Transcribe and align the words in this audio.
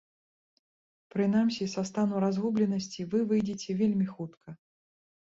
Прынамсі, 1.15 1.67
са 1.73 1.83
стану 1.89 2.21
разгубленасці 2.23 3.05
вы 3.11 3.19
выйдзеце 3.33 3.75
вельмі 3.83 4.07
хутка. 4.15 4.49